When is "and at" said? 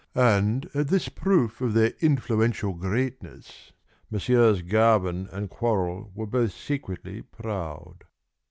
0.15-0.87